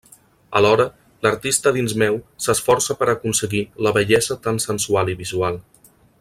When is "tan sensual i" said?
4.49-5.17